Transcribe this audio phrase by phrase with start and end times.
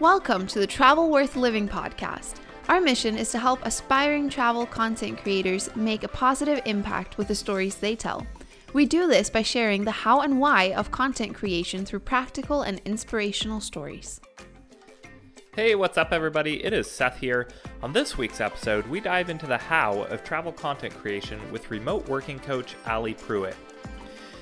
[0.00, 2.36] Welcome to the Travel Worth Living podcast.
[2.68, 7.34] Our mission is to help aspiring travel content creators make a positive impact with the
[7.34, 8.24] stories they tell.
[8.72, 12.80] We do this by sharing the how and why of content creation through practical and
[12.84, 14.20] inspirational stories.
[15.56, 16.64] Hey, what's up, everybody?
[16.64, 17.48] It is Seth here.
[17.82, 22.08] On this week's episode, we dive into the how of travel content creation with remote
[22.08, 23.56] working coach Ali Pruitt.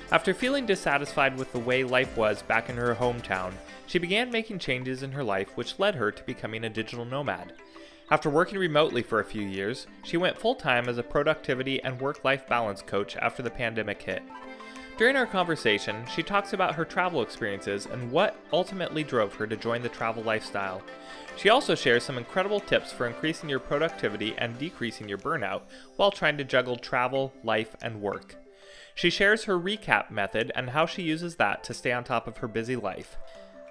[0.09, 3.51] After feeling dissatisfied with the way life was back in her hometown,
[3.87, 7.51] she began making changes in her life which led her to becoming a digital nomad.
[8.09, 11.99] After working remotely for a few years, she went full time as a productivity and
[11.99, 14.23] work life balance coach after the pandemic hit.
[14.97, 19.57] During our conversation, she talks about her travel experiences and what ultimately drove her to
[19.57, 20.81] join the travel lifestyle.
[21.35, 25.63] She also shares some incredible tips for increasing your productivity and decreasing your burnout
[25.97, 28.37] while trying to juggle travel, life, and work.
[28.97, 32.37] She shares her recap method and how she uses that to stay on top of
[32.37, 33.15] her busy life.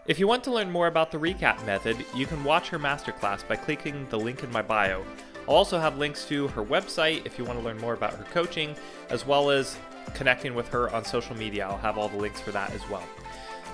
[0.06, 3.46] If you want to learn more about the recap method, you can watch her masterclass
[3.48, 5.04] by clicking the link in my bio.
[5.48, 8.22] I'll also have links to her website if you want to learn more about her
[8.32, 8.76] coaching,
[9.10, 9.76] as well as
[10.14, 11.66] connecting with her on social media.
[11.66, 13.02] I'll have all the links for that as well.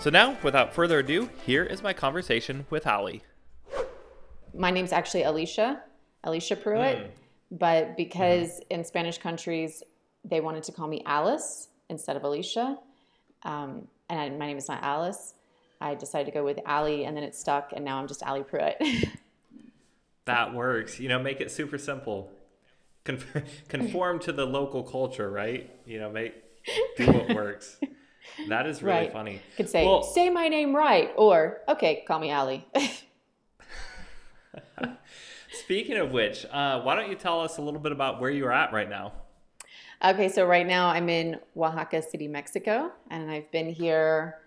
[0.00, 3.24] So now, without further ado, here is my conversation with Ali.
[4.54, 5.82] My name's actually Alicia,
[6.24, 7.10] Alicia Pruitt, mm.
[7.50, 8.80] but because mm-hmm.
[8.80, 9.82] in Spanish countries
[10.24, 12.78] they wanted to call me Alice instead of Alicia.
[13.42, 15.34] Um, and I, my name is not Alice.
[15.80, 18.44] I decided to go with Ali, and then it stuck, and now I'm just Ali
[18.44, 18.80] Pruitt.
[20.26, 21.00] that works.
[21.00, 22.30] You know, make it super simple.
[23.68, 25.68] conform to the local culture, right?
[25.84, 26.34] You know, make
[26.96, 27.80] do what works.
[28.48, 29.12] That is really right.
[29.12, 29.32] funny.
[29.32, 32.64] You could say, well, say my name right, or okay, call me Ali.
[35.52, 38.52] Speaking of which, uh, why don't you tell us a little bit about where you're
[38.52, 39.12] at right now?
[40.04, 44.40] Okay, so right now I'm in Oaxaca City, Mexico, and I've been here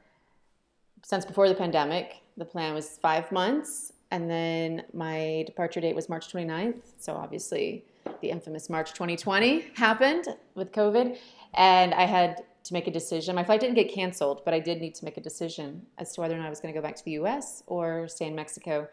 [1.01, 2.17] since before the pandemic.
[2.35, 6.81] The plan was five months, and then my departure date was March 29th.
[6.99, 7.85] So obviously,
[8.19, 11.17] the infamous March 2020 happened with COVID,
[11.53, 13.33] and I had to make a decision.
[13.33, 16.21] My flight didn't get canceled, but I did need to make a decision as to
[16.21, 18.35] whether or not I was going to go back to the US or stay in
[18.35, 18.89] Mexico.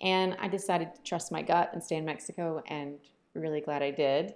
[0.00, 2.96] And I decided to trust my gut and stay in Mexico, and
[3.34, 4.34] really glad I did.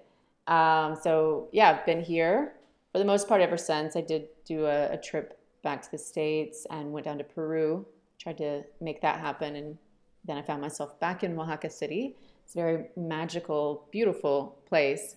[0.49, 2.55] Um, so yeah, I've been here
[2.93, 3.95] for the most part ever since.
[3.95, 7.87] I did do a, a trip back to the States and went down to Peru,
[8.19, 9.55] tried to make that happen.
[9.57, 9.79] And
[10.25, 12.17] then I found myself back in Oaxaca City.
[12.45, 15.17] It's a very magical, beautiful place.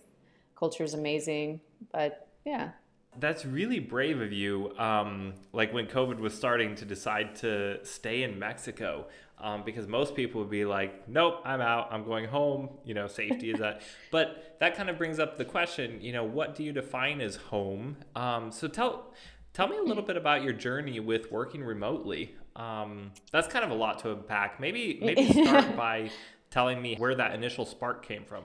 [0.54, 1.60] Culture is amazing,
[1.92, 2.70] but yeah.
[3.18, 4.76] That's really brave of you.
[4.78, 9.06] Um, like when COVID was starting to decide to stay in Mexico
[9.42, 13.08] um, because most people would be like, nope, I'm out, I'm going home, you know,
[13.08, 13.82] safety is that.
[14.12, 17.36] But that kind of brings up the question, you know, what do you define as
[17.36, 17.96] home?
[18.14, 19.12] Um, so tell,
[19.52, 22.36] tell me a little bit about your journey with working remotely.
[22.54, 24.60] Um, that's kind of a lot to unpack.
[24.60, 26.10] Maybe, maybe start by
[26.50, 28.44] telling me where that initial spark came from.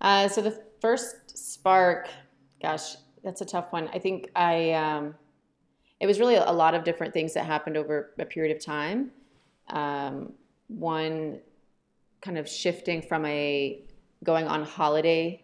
[0.00, 2.08] Uh, so the first spark,
[2.60, 3.88] gosh, that's a tough one.
[3.92, 5.14] I think I, um,
[6.00, 9.12] it was really a lot of different things that happened over a period of time
[9.68, 10.32] um,
[10.68, 11.40] one
[12.20, 13.82] kind of shifting from a
[14.24, 15.42] going on holiday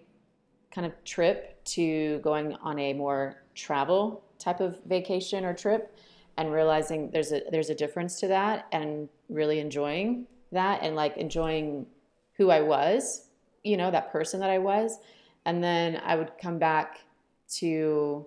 [0.71, 5.99] kind of trip to going on a more travel type of vacation or trip
[6.37, 11.17] and realizing there's a there's a difference to that and really enjoying that and like
[11.17, 11.85] enjoying
[12.35, 13.27] who I was,
[13.65, 14.99] you know, that person that I was.
[15.45, 17.01] And then I would come back
[17.57, 18.27] to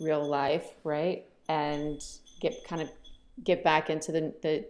[0.00, 1.24] real life, right?
[1.48, 2.02] And
[2.40, 2.90] get kind of
[3.44, 4.66] get back into the the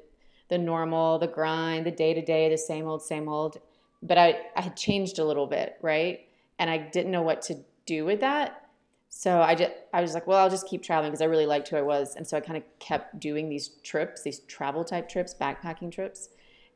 [0.49, 3.59] the normal, the grind, the day to day, the same old, same old.
[4.03, 6.21] But I, I had changed a little bit, right?
[6.59, 8.69] And I didn't know what to do with that.
[9.11, 11.69] So I just I was like, well, I'll just keep traveling because I really liked
[11.69, 12.15] who I was.
[12.15, 16.29] And so I kind of kept doing these trips, these travel type trips, backpacking trips.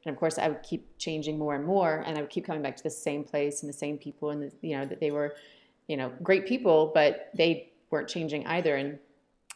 [0.05, 2.63] And of course, I would keep changing more and more, and I would keep coming
[2.63, 5.13] back to the same place and the same people, and the, you know that they
[5.13, 5.35] were,
[5.89, 8.77] you know, great people, but they weren't changing either.
[8.77, 8.99] And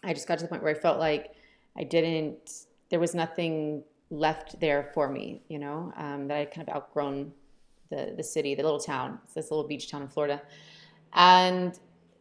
[0.04, 1.34] I just got to the point where I felt like
[1.76, 2.66] I didn't.
[2.90, 7.32] There was nothing left there for me, you know, um, that I kind of outgrown
[7.90, 9.18] the, the city, the little town.
[9.24, 10.42] It's this little beach town in Florida.
[11.12, 11.78] And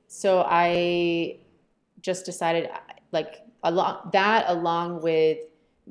[0.08, 1.40] so I
[2.02, 2.70] just decided
[3.12, 5.40] like along that along with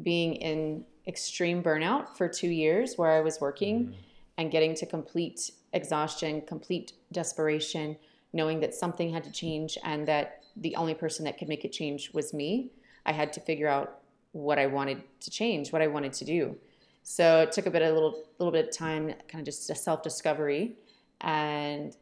[0.02, 3.92] being in extreme burnout for two years where I was working mm-hmm.
[4.38, 7.96] and getting to complete exhaustion, complete desperation,
[8.32, 11.72] knowing that something had to change and that the only person that could make it
[11.72, 12.70] change was me.
[13.06, 14.00] I had to figure out
[14.32, 16.56] what I wanted to change, what I wanted to do.
[17.02, 19.74] So it took a bit a little little bit of time, kind of just a
[19.74, 20.76] self discovery,
[21.20, 21.96] and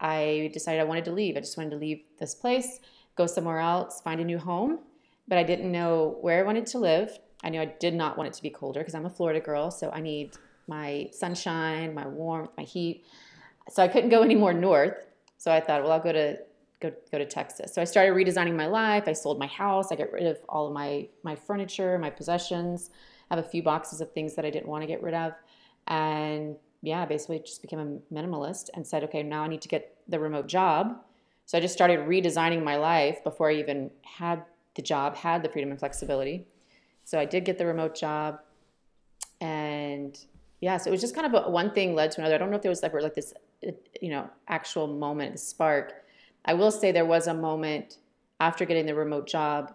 [0.00, 1.36] I decided I wanted to leave.
[1.36, 2.80] I just wanted to leave this place,
[3.16, 4.80] go somewhere else, find a new home,
[5.28, 7.18] but I didn't know where I wanted to live.
[7.44, 9.70] I knew I did not want it to be colder because I'm a Florida girl,
[9.70, 13.04] so I need my sunshine, my warmth, my heat.
[13.70, 15.06] So I couldn't go any more north.
[15.36, 16.38] So I thought, well, I'll go to
[16.80, 17.74] go go to Texas.
[17.74, 19.04] So I started redesigning my life.
[19.06, 19.92] I sold my house.
[19.92, 22.90] I got rid of all of my my furniture, my possessions.
[23.30, 25.32] I have a few boxes of things that I didn't want to get rid of,
[25.86, 29.96] and yeah, basically just became a minimalist and said, okay, now I need to get
[30.08, 31.02] the remote job.
[31.44, 34.44] So I just started redesigning my life before I even had
[34.76, 36.46] the job, had the freedom and flexibility.
[37.04, 38.40] So I did get the remote job,
[39.40, 40.18] and
[40.60, 42.34] yeah, so it was just kind of a, one thing led to another.
[42.34, 46.04] I don't know if there was ever like this, you know, actual moment, spark.
[46.44, 47.98] I will say there was a moment
[48.40, 49.74] after getting the remote job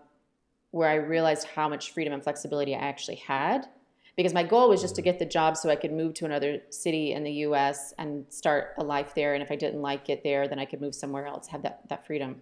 [0.71, 3.67] where I realized how much freedom and flexibility I actually had.
[4.15, 6.61] Because my goal was just to get the job so I could move to another
[6.69, 9.33] city in the US and start a life there.
[9.33, 11.81] And if I didn't like it there, then I could move somewhere else, have that,
[11.89, 12.41] that freedom.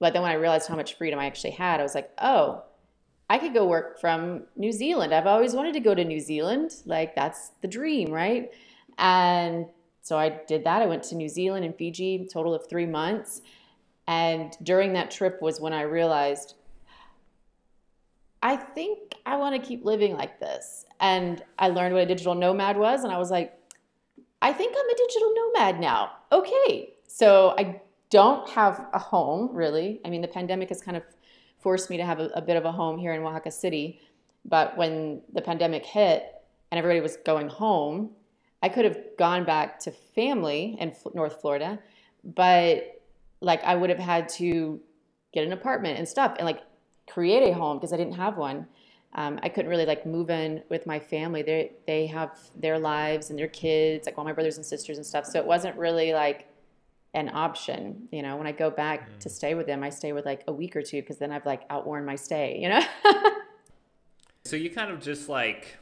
[0.00, 2.62] But then when I realized how much freedom I actually had, I was like, oh,
[3.30, 5.12] I could go work from New Zealand.
[5.12, 6.74] I've always wanted to go to New Zealand.
[6.84, 8.50] Like, that's the dream, right?
[8.96, 9.66] And
[10.08, 10.80] so I did that.
[10.80, 13.42] I went to New Zealand and Fiji, total of three months.
[14.06, 16.54] And during that trip was when I realized,
[18.42, 20.86] I think I want to keep living like this.
[20.98, 23.04] And I learned what a digital nomad was.
[23.04, 23.52] And I was like,
[24.40, 26.12] I think I'm a digital nomad now.
[26.32, 26.94] Okay.
[27.06, 30.00] So I don't have a home really.
[30.06, 31.02] I mean, the pandemic has kind of
[31.58, 34.00] forced me to have a, a bit of a home here in Oaxaca City.
[34.46, 36.32] But when the pandemic hit
[36.70, 38.12] and everybody was going home,
[38.62, 41.78] I could have gone back to family in North Florida,
[42.24, 43.00] but
[43.40, 44.80] like I would have had to
[45.32, 46.62] get an apartment and stuff and like
[47.08, 48.66] create a home because I didn't have one.
[49.14, 51.42] Um, I couldn't really like move in with my family.
[51.42, 55.06] They they have their lives and their kids, like all my brothers and sisters and
[55.06, 55.24] stuff.
[55.24, 56.46] So it wasn't really like
[57.14, 58.08] an option.
[58.10, 59.18] You know, when I go back mm.
[59.20, 61.46] to stay with them, I stay with like a week or two because then I've
[61.46, 62.82] like outworn my stay, you know?
[64.44, 65.78] so you kind of just like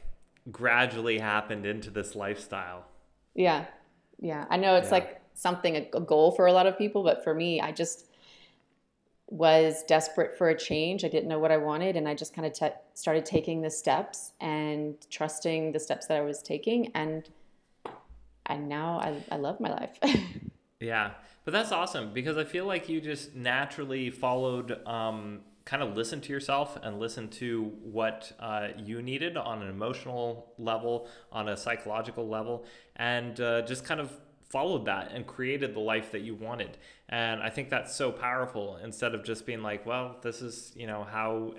[0.51, 2.85] gradually happened into this lifestyle.
[3.33, 3.65] Yeah.
[4.19, 4.45] Yeah.
[4.49, 4.93] I know it's yeah.
[4.93, 8.05] like something, a goal for a lot of people, but for me, I just
[9.29, 11.03] was desperate for a change.
[11.03, 11.95] I didn't know what I wanted.
[11.95, 16.17] And I just kind of t- started taking the steps and trusting the steps that
[16.17, 16.91] I was taking.
[16.95, 17.29] And
[18.49, 19.99] and now I, I love my life.
[20.79, 21.11] Yeah,
[21.43, 26.21] but that's awesome because I feel like you just naturally followed, um, kind of listen
[26.21, 31.57] to yourself and listen to what uh, you needed on an emotional level, on a
[31.57, 32.65] psychological level,
[32.95, 34.09] and uh, just kind of
[34.49, 36.77] followed that and created the life that you wanted.
[37.09, 40.87] And I think that's so powerful instead of just being like, well, this is, you
[40.87, 41.55] know, how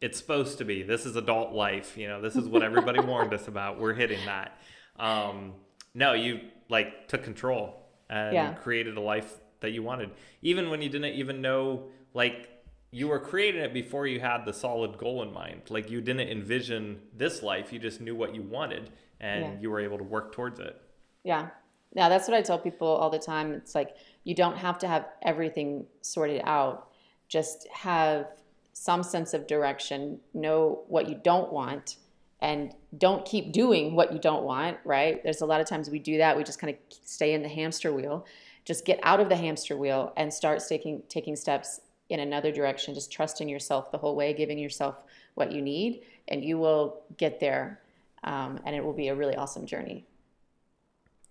[0.00, 0.84] it's supposed to be.
[0.84, 1.98] This is adult life.
[1.98, 3.80] You know, this is what everybody warned us about.
[3.80, 4.56] We're hitting that.
[5.00, 5.54] Um,
[5.94, 8.52] no, you like took control and yeah.
[8.54, 12.47] created a life that you wanted even when you didn't even know like
[12.90, 16.28] you were creating it before you had the solid goal in mind like you didn't
[16.28, 18.90] envision this life you just knew what you wanted
[19.20, 19.60] and yeah.
[19.60, 20.80] you were able to work towards it
[21.24, 21.48] yeah
[21.94, 24.88] yeah that's what i tell people all the time it's like you don't have to
[24.88, 26.88] have everything sorted out
[27.28, 28.26] just have
[28.72, 31.96] some sense of direction know what you don't want
[32.40, 35.22] and don't keep doing what you don't want, right?
[35.24, 36.36] There's a lot of times we do that.
[36.36, 38.26] We just kind of stay in the hamster wheel.
[38.64, 42.94] Just get out of the hamster wheel and start taking taking steps in another direction.
[42.94, 45.02] Just trusting yourself the whole way, giving yourself
[45.34, 47.80] what you need, and you will get there.
[48.24, 50.04] Um, and it will be a really awesome journey.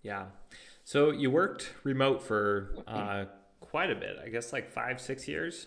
[0.02, 0.26] Yeah.
[0.84, 3.26] So you worked remote for uh,
[3.60, 4.16] quite a bit.
[4.24, 5.66] I guess like five, six years.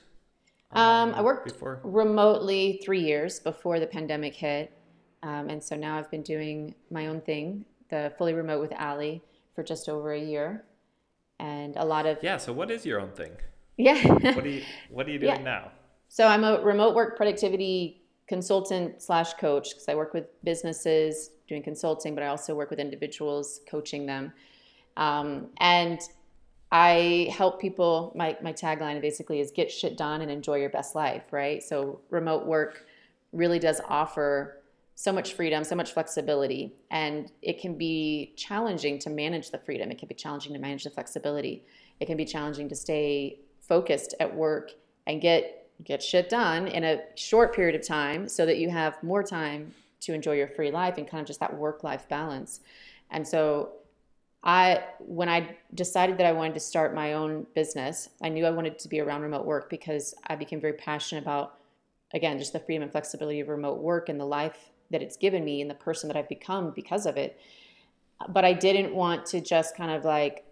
[0.72, 1.80] Um, I um, worked before?
[1.84, 4.72] remotely three years before the pandemic hit.
[5.24, 9.22] Um, and so now I've been doing my own thing, the fully remote with Ali,
[9.53, 10.63] for just over a year,
[11.39, 12.38] and a lot of yeah.
[12.38, 13.32] So what is your own thing?
[13.81, 14.07] Yeah.
[14.35, 15.41] what are you What are you doing yeah.
[15.41, 15.71] now?
[16.07, 21.63] So I'm a remote work productivity consultant slash coach because I work with businesses doing
[21.63, 24.31] consulting, but I also work with individuals coaching them,
[24.97, 26.00] um, and
[26.71, 28.13] I help people.
[28.15, 31.23] My my tagline basically is get shit done and enjoy your best life.
[31.31, 31.63] Right.
[31.63, 32.85] So remote work
[33.33, 34.57] really does offer
[34.95, 39.89] so much freedom, so much flexibility, and it can be challenging to manage the freedom.
[39.89, 41.63] It can be challenging to manage the flexibility.
[42.00, 44.72] It can be challenging to stay focused at work
[45.08, 49.01] and get get shit done in a short period of time so that you have
[49.01, 52.60] more time to enjoy your free life and kind of just that work life balance.
[53.10, 53.74] And so
[54.44, 58.51] I when I decided that I wanted to start my own business, I knew I
[58.51, 61.58] wanted to be around remote work because I became very passionate about
[62.13, 65.46] again just the freedom and flexibility of remote work and the life that it's given
[65.46, 67.39] me and the person that I've become because of it.
[68.30, 70.46] But I didn't want to just kind of like,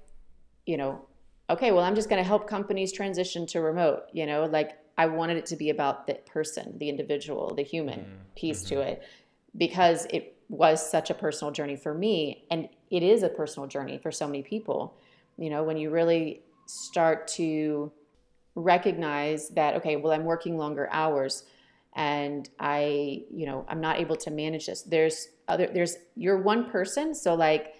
[0.65, 1.05] you know,
[1.49, 4.03] okay, well, I'm just going to help companies transition to remote.
[4.13, 7.99] You know, like I wanted it to be about the person, the individual, the human
[7.99, 8.13] Mm-hmm.
[8.35, 9.03] piece to it
[9.57, 13.97] because it was such a personal journey for me and it is a personal journey
[13.97, 14.95] for so many people.
[15.37, 17.91] You know, when you really start to
[18.55, 21.43] recognize that okay, well I'm working longer hours
[21.95, 24.83] and I, you know, I'm not able to manage this.
[24.83, 27.73] There's other there's you're one person, so like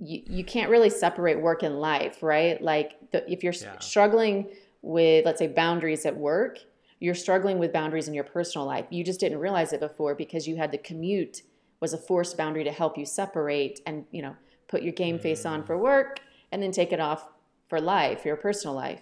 [0.00, 2.60] you, you can't really separate work and life, right?
[2.60, 3.78] Like the, if you're Yeah.
[3.78, 4.48] struggling
[4.82, 6.58] with, let's say, boundaries at work,
[7.00, 8.86] you're struggling with boundaries in your personal life.
[8.90, 11.42] You just didn't realize it before because you had the commute
[11.80, 14.36] was a forced boundary to help you separate and, you know,
[14.68, 15.80] put your game face on for mm.
[15.80, 16.20] work
[16.52, 17.28] and then take it off
[17.68, 19.00] for life, your personal life.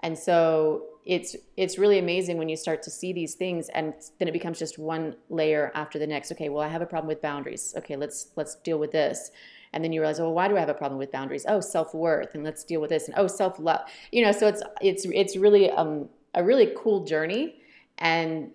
[0.00, 4.26] And so it's it's really amazing when you start to see these things and then
[4.26, 6.32] it becomes just one layer after the next.
[6.32, 7.74] Okay, well I have a problem with boundaries.
[7.76, 9.30] Okay, let's let's deal with this.
[9.74, 11.44] And then you realize, oh, why do I have a problem with boundaries?
[11.48, 13.08] Oh, self-worth, and let's deal with this.
[13.08, 13.80] And oh, self-love.
[14.12, 17.56] You know, so it's it's it's really um, a really cool journey.
[17.98, 18.52] And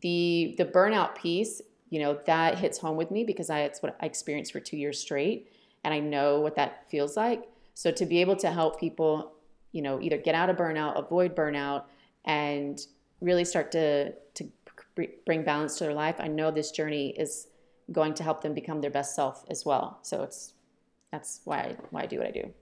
[0.00, 3.96] the the burnout piece, you know, that hits home with me because I it's what
[4.00, 7.48] I experienced for two years straight, and I know what that feels like.
[7.74, 9.32] So to be able to help people,
[9.72, 11.82] you know, either get out of burnout, avoid burnout,
[12.24, 12.80] and
[13.20, 14.48] really start to to
[15.26, 17.48] bring balance to their life, I know this journey is
[17.92, 19.98] going to help them become their best self as well.
[20.02, 20.54] So it's
[21.10, 22.52] that's why I, why I do what I do.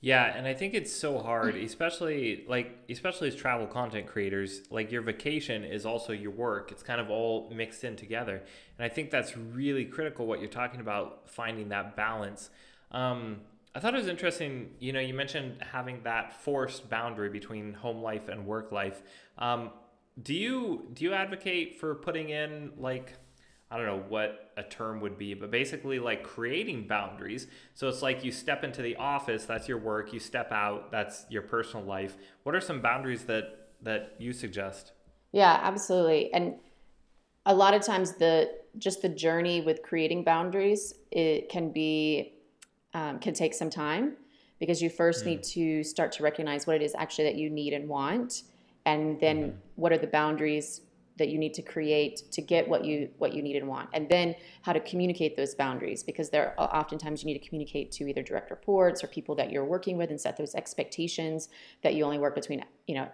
[0.00, 4.92] Yeah, and I think it's so hard, especially like especially as travel content creators, like
[4.92, 6.70] your vacation is also your work.
[6.72, 8.42] It's kind of all mixed in together.
[8.78, 12.50] And I think that's really critical what you're talking about finding that balance.
[12.90, 13.40] Um,
[13.74, 18.02] I thought it was interesting, you know, you mentioned having that forced boundary between home
[18.02, 19.02] life and work life.
[19.38, 19.70] Um,
[20.22, 23.14] do you do you advocate for putting in like
[23.70, 27.48] I don't know what a term would be, but basically like creating boundaries.
[27.74, 31.26] So it's like you step into the office, that's your work, you step out, that's
[31.28, 32.16] your personal life.
[32.44, 34.92] What are some boundaries that that you suggest?
[35.32, 36.32] Yeah, absolutely.
[36.32, 36.54] And
[37.46, 42.34] a lot of times the just the journey with creating boundaries it can be
[42.92, 44.16] um, can take some time
[44.58, 47.72] because you first need to start to recognize what it is actually that you need
[47.72, 48.42] and want
[48.86, 50.80] and then what are the boundaries
[51.16, 53.88] that you need to create to get what you what you need and want.
[53.92, 57.92] And then how to communicate those boundaries because there are oftentimes you need to communicate
[57.92, 61.48] to either direct reports or people that you're working with and set those expectations
[61.82, 63.08] that you only work between you know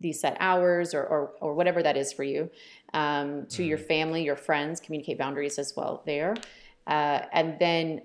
[0.00, 2.48] these set hours or, or, or whatever that is for you
[2.94, 6.34] um, to your family your friends communicate boundaries as well there.
[6.86, 8.00] Uh, and then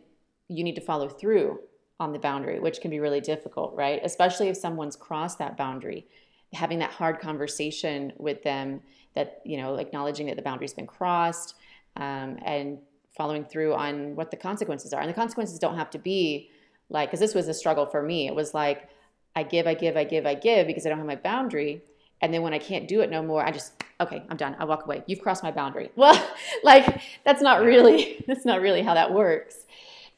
[0.47, 1.59] you need to follow through
[1.99, 4.01] on the boundary which can be really difficult right?
[4.03, 6.07] Especially if someone's crossed that boundary
[6.53, 8.81] having that hard conversation with them
[9.15, 11.55] that you know acknowledging that the boundary's been crossed
[11.97, 12.79] um, and
[13.15, 15.01] following through on what the consequences are.
[15.01, 16.49] And the consequences don't have to be
[16.89, 18.27] like because this was a struggle for me.
[18.27, 18.89] It was like
[19.35, 21.81] i give i give i give i give because i don't have my boundary.
[22.21, 24.55] And then when i can't do it no more i just okay i'm done.
[24.59, 25.03] I walk away.
[25.07, 25.91] You've crossed my boundary.
[25.95, 26.29] Well
[26.63, 29.65] like that's not really that's not really how that works.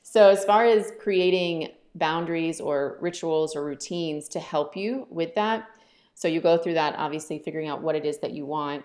[0.03, 5.67] So as far as creating boundaries or rituals or routines to help you with that
[6.13, 8.83] so you go through that, obviously figuring out what it is that you want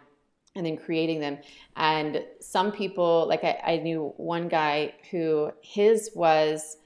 [0.55, 1.39] and then creating them.
[1.77, 6.79] And some people, like I, I knew one guy who his was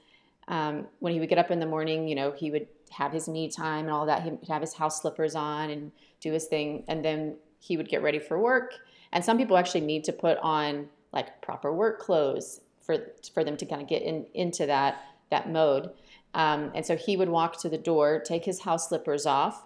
[0.47, 3.27] um, when he would get up in the morning, you know, he would have his
[3.27, 4.23] me time and all that.
[4.23, 6.83] He'd have his house slippers on and do his thing.
[6.87, 8.73] And then he would get ready for work.
[9.11, 12.97] And some people actually need to put on like proper work clothes for,
[13.33, 15.91] for them to kind of get in, into that, that mode.
[16.33, 19.65] Um, and so he would walk to the door, take his house slippers off,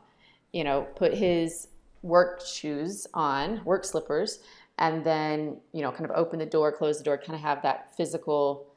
[0.53, 1.67] you know, put his
[2.01, 4.39] work shoes on, work slippers,
[4.79, 7.61] and then, you know, kind of open the door, close the door, kind of have
[7.63, 8.67] that physical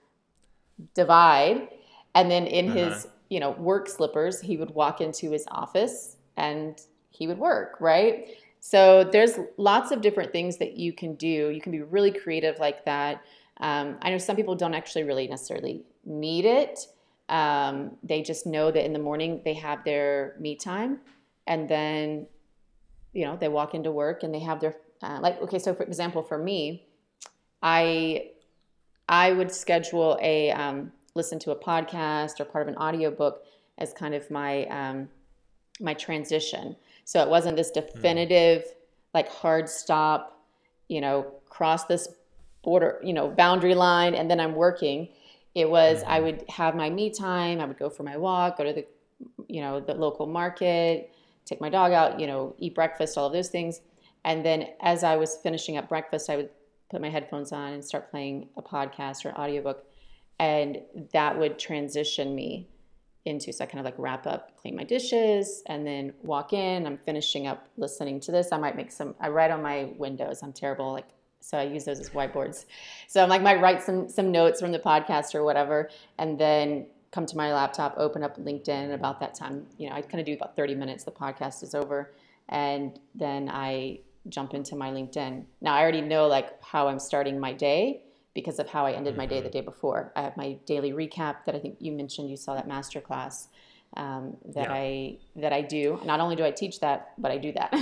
[0.94, 1.68] divide.
[2.14, 6.80] And then in his, you know, work slippers, he would walk into his office and
[7.10, 8.28] he would work, right?
[8.60, 11.50] So there's lots of different things that you can do.
[11.50, 13.22] You can be really creative like that.
[13.58, 16.86] Um, I know some people don't actually really necessarily need it.
[17.28, 21.00] Um, they just know that in the morning they have their me time
[21.46, 22.26] and then
[23.12, 25.82] you know they walk into work and they have their uh, like okay so for
[25.82, 26.86] example for me
[27.62, 28.30] i
[29.08, 33.42] i would schedule a um, listen to a podcast or part of an audiobook
[33.78, 35.08] as kind of my um,
[35.80, 36.76] my transition.
[37.04, 38.64] So it wasn't this definitive
[39.14, 40.46] like hard stop
[40.88, 42.08] you know cross this
[42.62, 45.08] border you know boundary line and then i'm working.
[45.54, 47.60] It was i would have my me time.
[47.60, 48.86] I would go for my walk go to the
[49.48, 51.12] you know the local market
[51.50, 53.80] take my dog out, you know, eat breakfast, all of those things.
[54.24, 56.50] And then as I was finishing up breakfast, I would
[56.90, 59.84] put my headphones on and start playing a podcast or audiobook.
[60.38, 60.80] And
[61.12, 62.68] that would transition me
[63.24, 63.52] into.
[63.52, 66.86] So I kind of like wrap up, clean my dishes, and then walk in.
[66.86, 68.48] I'm finishing up listening to this.
[68.52, 69.14] I might make some.
[69.20, 70.42] I write on my windows.
[70.42, 70.92] I'm terrible.
[70.92, 71.08] Like
[71.40, 72.64] so, I use those as whiteboards.
[73.08, 76.86] So I'm like might write some some notes from the podcast or whatever, and then
[77.12, 78.68] come to my laptop, open up LinkedIn.
[78.68, 81.04] And about that time, you know, I kind of do about 30 minutes.
[81.04, 82.12] The podcast is over,
[82.48, 85.44] and then I jump into my LinkedIn.
[85.60, 88.02] Now I already know like how I'm starting my day
[88.34, 89.58] because of how I ended my day the mm-hmm.
[89.58, 90.12] day before.
[90.14, 92.30] I have my daily recap that I think you mentioned.
[92.30, 93.48] You saw that master class
[93.96, 94.72] um, that yeah.
[94.72, 96.00] I that I do.
[96.04, 97.74] Not only do I teach that, but I do that.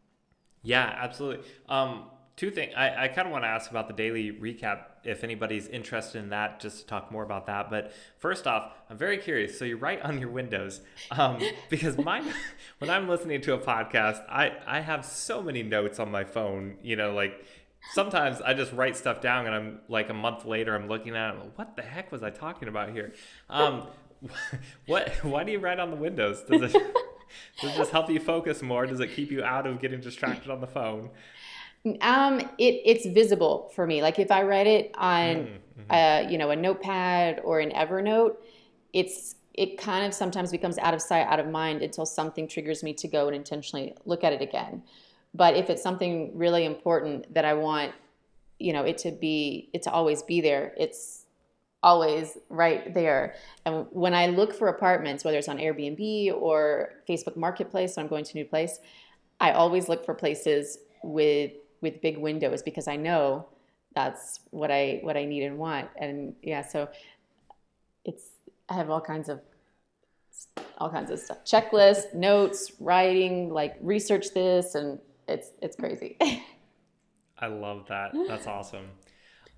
[0.62, 1.44] yeah, absolutely.
[1.68, 2.04] Um,
[2.36, 2.72] two things.
[2.76, 6.30] I, I kind of want to ask about the daily recap if anybody's interested in
[6.30, 7.70] that, just to talk more about that.
[7.70, 9.58] But first off, I'm very curious.
[9.58, 10.80] So you write on your windows
[11.10, 11.40] um,
[11.70, 16.24] because when I'm listening to a podcast, I I have so many notes on my
[16.24, 16.76] phone.
[16.82, 17.44] You know, like
[17.92, 21.34] sometimes I just write stuff down and I'm like a month later I'm looking at
[21.34, 23.14] it, what the heck was I talking about here?
[23.48, 23.86] Um,
[24.86, 26.42] what why do you write on the windows?
[26.42, 26.72] Does it
[27.60, 28.86] does it just help you focus more?
[28.86, 31.10] Does it keep you out of getting distracted on the phone?
[32.02, 34.02] Um, it it's visible for me.
[34.02, 35.90] Like if I write it on mm-hmm.
[35.90, 38.36] uh, you know, a notepad or an Evernote,
[38.92, 42.82] it's it kind of sometimes becomes out of sight, out of mind until something triggers
[42.82, 44.82] me to go and intentionally look at it again.
[45.34, 47.92] But if it's something really important that I want,
[48.58, 51.26] you know, it to be, it to always be there, it's
[51.82, 53.34] always right there.
[53.64, 58.08] And when I look for apartments, whether it's on Airbnb or Facebook Marketplace, so I'm
[58.08, 58.80] going to a new place,
[59.40, 63.46] I always look for places with with big windows because I know
[63.94, 65.88] that's what I what I need and want.
[65.96, 66.88] And yeah, so
[68.04, 68.30] it's
[68.68, 69.40] I have all kinds of
[70.78, 71.44] all kinds of stuff.
[71.44, 76.16] Checklist, notes, writing, like research this and it's it's crazy.
[77.38, 78.12] I love that.
[78.28, 78.90] That's awesome.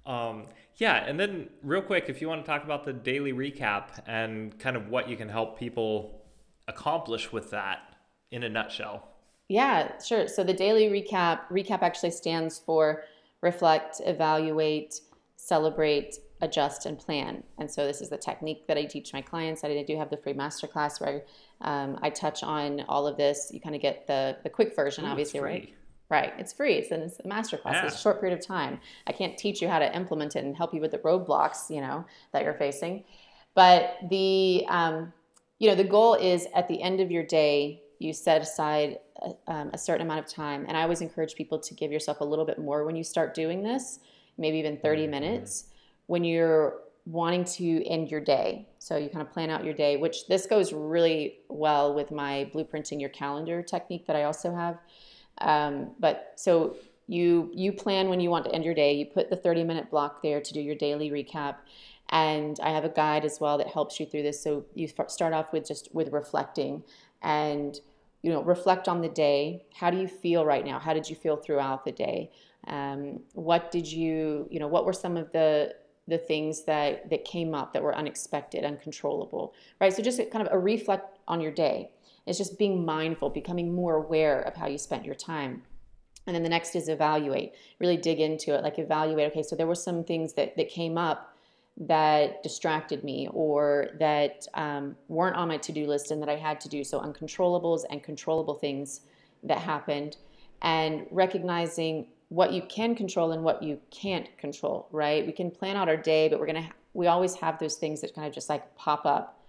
[0.06, 4.02] Um, yeah, and then real quick, if you want to talk about the daily recap
[4.06, 6.22] and kind of what you can help people
[6.68, 7.80] accomplish with that
[8.30, 9.08] in a nutshell.
[9.52, 10.28] Yeah, sure.
[10.28, 13.04] So the daily recap recap actually stands for
[13.42, 15.00] reflect, evaluate,
[15.36, 17.42] celebrate, adjust, and plan.
[17.58, 19.62] And so this is the technique that I teach my clients.
[19.62, 21.24] I do have the free masterclass where
[21.60, 23.50] um, I touch on all of this.
[23.52, 25.74] You kind of get the the quick version, Ooh, obviously, right?
[26.08, 26.32] Right.
[26.38, 26.76] It's free.
[26.76, 27.74] It's, it's a master class.
[27.74, 27.86] Yeah.
[27.86, 28.80] It's a short period of time.
[29.06, 31.82] I can't teach you how to implement it and help you with the roadblocks, you
[31.82, 33.04] know, that you're facing.
[33.54, 35.12] But the, um,
[35.58, 39.52] you know, the goal is at the end of your day, you set aside a,
[39.52, 40.64] um, a certain amount of time.
[40.68, 43.34] And I always encourage people to give yourself a little bit more when you start
[43.34, 44.00] doing this,
[44.38, 45.10] maybe even 30 mm-hmm.
[45.10, 45.64] minutes.
[46.06, 48.68] When you're wanting to end your day.
[48.78, 52.50] So you kind of plan out your day, which this goes really well with my
[52.54, 54.78] blueprinting your calendar technique that I also have.
[55.38, 56.76] Um, but so
[57.08, 58.92] you you plan when you want to end your day.
[58.92, 61.56] You put the 30 minute block there to do your daily recap.
[62.10, 64.40] And I have a guide as well that helps you through this.
[64.40, 66.84] So you start off with just with reflecting
[67.22, 67.80] and
[68.22, 69.64] you know reflect on the day.
[69.74, 70.78] How do you feel right now?
[70.78, 72.30] How did you feel throughout the day?
[72.68, 75.74] Um, what did you you know what were some of the
[76.08, 79.92] the things that that came up that were unexpected, uncontrollable, right?
[79.92, 81.90] So just kind of a reflect on your day.
[82.26, 85.62] It's just being mindful, becoming more aware of how you spent your time.
[86.26, 87.52] And then the next is evaluate.
[87.80, 89.32] Really dig into it, like evaluate.
[89.32, 91.31] Okay, so there were some things that that came up
[91.76, 96.60] that distracted me or that um, weren't on my to-do list and that I had
[96.60, 96.84] to do.
[96.84, 99.00] So uncontrollables and controllable things
[99.42, 100.16] that happened,
[100.60, 105.26] and recognizing what you can control and what you can't control, right?
[105.26, 108.00] We can plan out our day, but we're going to, we always have those things
[108.00, 109.44] that kind of just like pop up.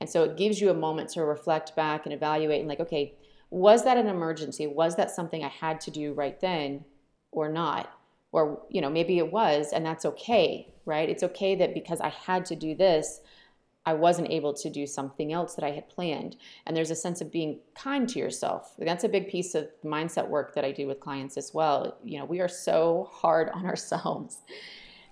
[0.00, 3.14] And so it gives you a moment to reflect back and evaluate and like, okay,
[3.50, 4.66] was that an emergency?
[4.66, 6.84] Was that something I had to do right then
[7.32, 7.92] or not?
[8.30, 11.08] Or, you know, maybe it was, and that's okay, right?
[11.08, 13.20] It's okay that because I had to do this,
[13.86, 16.36] I wasn't able to do something else that I had planned.
[16.66, 18.74] And there's a sense of being kind to yourself.
[18.78, 21.96] That's a big piece of mindset work that I do with clients as well.
[22.04, 24.42] You know, we are so hard on ourselves.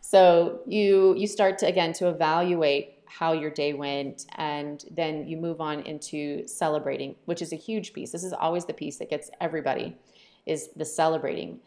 [0.00, 5.36] So you you start to again to evaluate how your day went and then you
[5.36, 8.12] move on into celebrating, which is a huge piece.
[8.12, 9.96] This is always the piece that gets everybody
[10.46, 11.60] is the celebrating.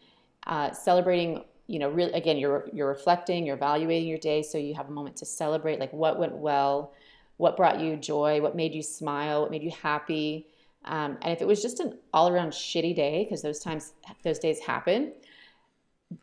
[0.46, 4.74] Uh, celebrating you know really again you're you're reflecting you're evaluating your day so you
[4.74, 6.92] have a moment to celebrate like what went well
[7.36, 10.46] what brought you joy what made you smile what made you happy.
[10.84, 13.92] Um, and if it was just an all-around shitty day because those times
[14.24, 15.12] those days happen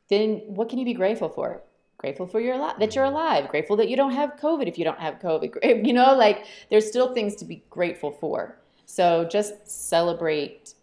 [0.10, 1.62] then what can you be grateful for?
[1.97, 3.49] Grateful for your li- that you're alive.
[3.49, 5.56] Grateful that you don't have covid if you don't have covid.
[5.86, 8.58] You know like there's still things to be grateful for.
[8.86, 10.73] So just celebrate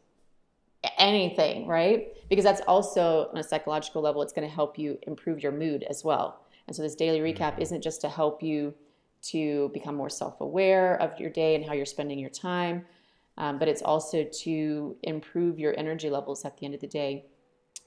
[0.99, 5.43] anything right because that's also on a psychological level it's going to help you improve
[5.43, 7.63] your mood as well and so this daily recap mm-hmm.
[7.63, 8.75] isn't just to help you
[9.23, 12.85] to become more self aware of your day and how you're spending your time.
[13.39, 17.27] Um, but it's also to improve your energy levels at the end of the day.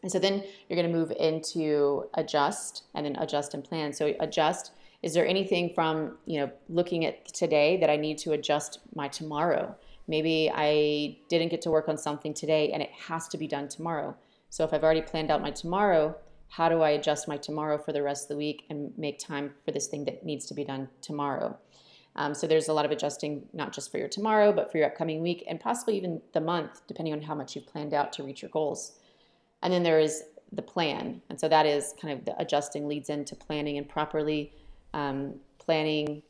[0.03, 3.91] And so then you're going to move into adjust and then adjust and plan.
[3.93, 8.33] So adjust is there anything from, you know, looking at today that I need to
[8.33, 9.73] adjust my tomorrow?
[10.09, 13.67] Maybe I didn't get to work on something today and it has to be done
[13.69, 14.17] tomorrow.
[14.49, 16.15] So if I've already planned out my tomorrow,
[16.47, 19.53] how do I adjust my tomorrow for the rest of the week and make time
[19.63, 21.55] for this thing that needs to be done tomorrow?
[22.15, 24.87] Um, so there's a lot of adjusting, not just for your tomorrow, but for your
[24.87, 28.23] upcoming week and possibly even the month, depending on how much you've planned out to
[28.23, 28.93] reach your goals.
[29.61, 31.21] And then there is the plan.
[31.29, 34.53] And so that is kind of the adjusting leads into planning and properly
[34.95, 36.23] um, planning,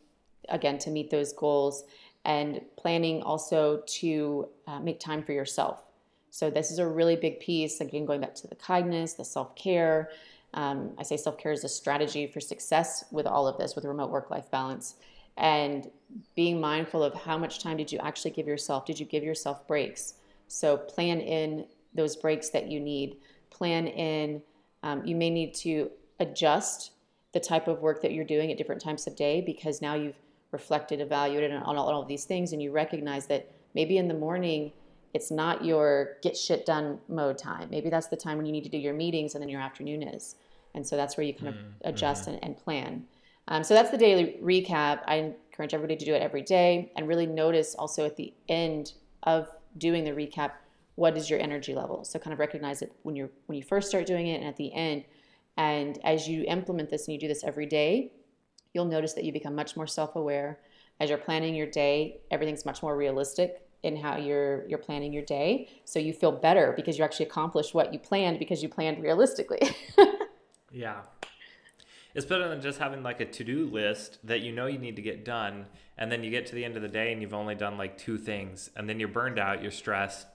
[0.50, 1.86] again, to meet those goals
[2.30, 5.82] and planning also to uh, make time for yourself.
[6.30, 7.82] So this is a really big piece.
[7.82, 10.12] Again, going back to the kindness, the self care.
[10.54, 13.84] Um, I say self care is a strategy for success with all of this, with
[13.84, 14.94] remote work life balance,
[15.38, 15.90] and
[16.36, 18.86] being mindful of how much time did you actually give yourself?
[18.86, 20.14] Did you give yourself breaks?
[20.48, 21.66] So plan in
[21.96, 23.18] those breaks that you need.
[23.50, 24.44] Plan in.
[24.84, 25.90] Um, you may need to
[26.20, 26.92] adjust
[27.34, 30.16] the type of work that you're doing at different times of day because now you've
[30.52, 34.14] reflected, evaluated on all, all of these things, and you recognize that maybe in the
[34.14, 34.72] morning
[35.14, 37.70] it's not your get shit done mode time.
[37.70, 40.04] Maybe that's the time when you need to do your meetings and then your afternoon
[40.04, 40.36] is.
[40.76, 41.70] And so that's where you kind of mm-hmm.
[41.86, 43.06] adjust and, and, plan.
[43.48, 45.02] Um, so that's the daily recap.
[45.08, 48.94] I encourage everybody to do it every day and really notice also at the end
[49.24, 50.52] of doing the recap
[50.96, 52.04] what is your energy level.
[52.04, 54.58] So kind of recognize it when you're when you first start doing it and at
[54.58, 55.06] the end.
[55.58, 58.12] And as you implement this and you do this every day,
[58.74, 60.60] you'll notice that you become much more self-aware.
[61.00, 65.24] As you're planning your day, everything's much more realistic in how you're you're planning your
[65.24, 65.70] day.
[65.86, 69.62] So you feel better because you actually accomplished what you planned because you planned realistically.
[70.72, 71.02] Yeah.
[72.16, 75.02] It's better than just having like a to-do list that you know you need to
[75.02, 77.56] get done and then you get to the end of the day and you've only
[77.56, 80.26] done like two things and then you're burned out you're stressed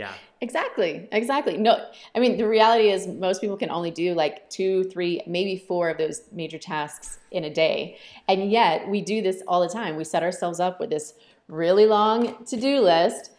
[0.00, 1.72] yeah exactly exactly no
[2.14, 5.90] i mean the reality is most people can only do like two three maybe four
[5.90, 9.96] of those major tasks in a day and yet we do this all the time
[9.96, 11.14] we set ourselves up with this
[11.50, 13.32] really long to do list,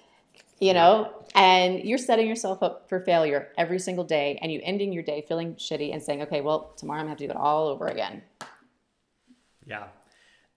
[0.59, 4.91] you know, and you're setting yourself up for failure every single day and you ending
[4.91, 7.37] your day feeling shitty and saying, okay, well, tomorrow I'm gonna have to do it
[7.37, 8.21] all over again.
[9.65, 9.85] Yeah.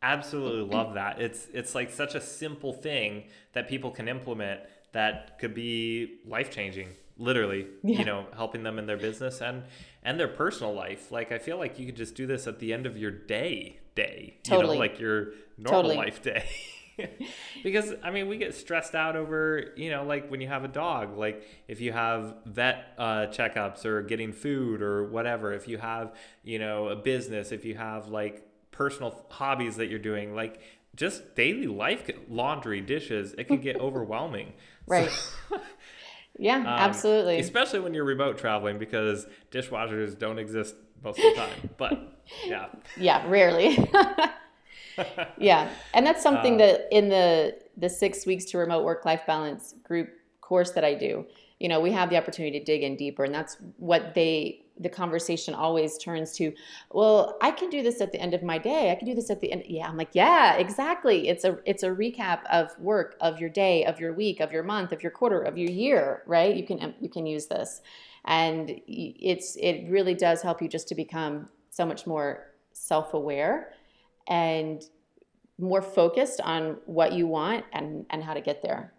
[0.02, 1.18] Absolutely love that.
[1.18, 4.60] It's it's like such a simple thing that people can implement
[4.94, 7.98] that could be life changing literally yeah.
[7.98, 9.62] you know helping them in their business and
[10.02, 12.72] and their personal life like i feel like you could just do this at the
[12.72, 14.66] end of your day day totally.
[14.66, 15.96] you know like your normal totally.
[15.96, 16.44] life day
[17.62, 20.68] because I mean, we get stressed out over, you know, like when you have a
[20.68, 25.78] dog, like if you have vet uh, checkups or getting food or whatever, if you
[25.78, 30.60] have, you know, a business, if you have like personal hobbies that you're doing, like
[30.96, 34.52] just daily life, laundry, dishes, it can get overwhelming.
[34.86, 35.10] Right.
[35.48, 35.60] So,
[36.38, 37.38] yeah, um, absolutely.
[37.38, 41.70] Especially when you're remote traveling because dishwashers don't exist most of the time.
[41.76, 42.66] But yeah.
[42.98, 43.78] Yeah, rarely
[45.38, 49.22] yeah, and that's something uh, that in the the six weeks to remote work life
[49.26, 50.08] balance group
[50.40, 51.26] course that I do,
[51.60, 54.88] you know, we have the opportunity to dig in deeper, and that's what they the
[54.88, 56.52] conversation always turns to
[56.90, 59.30] well i can do this at the end of my day i can do this
[59.30, 63.14] at the end yeah i'm like yeah exactly it's a it's a recap of work
[63.20, 66.24] of your day of your week of your month of your quarter of your year
[66.26, 67.82] right you can you can use this
[68.24, 73.72] and it's it really does help you just to become so much more self-aware
[74.28, 74.84] and
[75.58, 78.92] more focused on what you want and, and how to get there.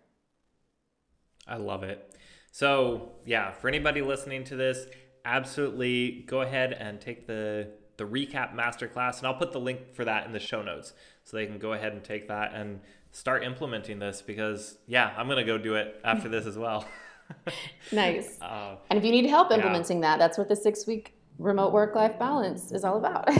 [1.47, 2.15] I love it.
[2.55, 4.85] So, yeah, for anybody listening to this,
[5.25, 10.05] absolutely go ahead and take the the recap masterclass and I'll put the link for
[10.05, 10.93] that in the show notes
[11.25, 12.79] so they can go ahead and take that and
[13.11, 16.87] start implementing this because yeah, I'm going to go do it after this as well.
[17.91, 18.37] nice.
[18.41, 20.11] Uh, and if you need help implementing yeah.
[20.11, 23.29] that, that's what the 6 week remote work life balance is all about.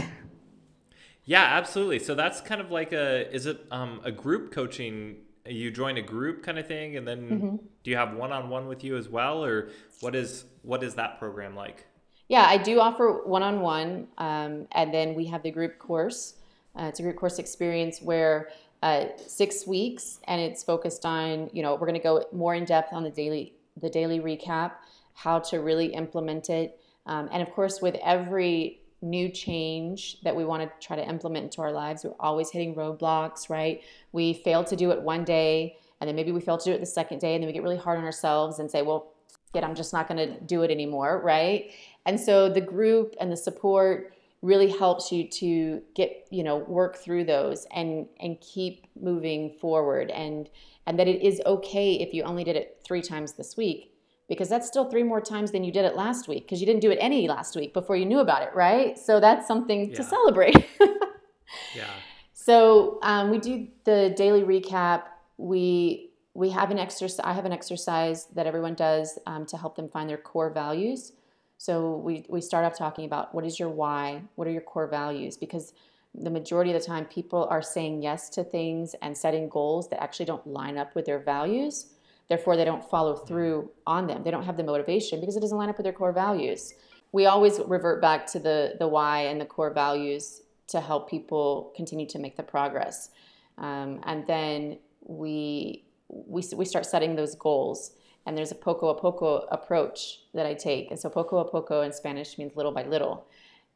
[1.28, 1.97] Yeah, absolutely.
[1.99, 5.15] So that's kind of like a is it um, a group coaching?
[5.43, 7.56] You join a group kind of thing, and then mm-hmm.
[7.85, 9.69] Do you have one on one with you as well, or
[10.01, 11.85] what is what is that program like?
[12.27, 16.33] Yeah, I do offer one on one, and then we have the group course.
[16.75, 18.49] Uh, it's a group course experience where
[18.81, 22.65] uh, six weeks, and it's focused on you know we're going to go more in
[22.65, 24.71] depth on the daily the daily recap,
[25.13, 30.43] how to really implement it, um, and of course with every new change that we
[30.43, 32.03] want to try to implement into our lives.
[32.03, 33.83] We're always hitting roadblocks, right?
[34.11, 36.79] We fail to do it one day, and then maybe we fail to do it
[36.79, 39.11] the second day, and then we get really hard on ourselves and say, well,
[39.55, 41.71] it, I'm just not going to do it anymore, right?
[42.05, 46.97] And so the group and the support really helps you to get you know work
[46.97, 50.49] through those and and keep moving forward and
[50.85, 53.91] and that it is okay if you only did it three times this week
[54.29, 56.81] because that's still three more times than you did it last week because you didn't
[56.81, 59.95] do it any last week before you knew about it right so that's something Yeah.
[59.95, 60.67] to celebrate
[61.75, 61.89] Yeah.
[62.33, 65.03] so um, we do the daily recap.
[65.37, 67.23] We we have an exercise.
[67.23, 71.13] I have an exercise that everyone does um, to help them find their core values.
[71.57, 74.87] So we we start off talking about what is your why, what are your core
[74.87, 75.73] values, because
[76.13, 80.01] the majority of the time people are saying yes to things and setting goals that
[80.01, 81.93] actually don't line up with their values.
[82.27, 84.23] Therefore, they don't follow through on them.
[84.23, 86.73] They don't have the motivation because it doesn't line up with their core values.
[87.11, 91.71] We always revert back to the the why and the core values to help people
[91.75, 93.09] continue to make the progress.
[93.57, 97.91] Um, and then we, we, we start setting those goals.
[98.25, 100.89] And there's a poco a poco approach that I take.
[100.89, 103.27] And so poco a poco in Spanish means little by little.